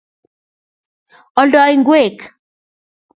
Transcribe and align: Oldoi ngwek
Oldoi 1.41 1.73
ngwek 1.79 2.17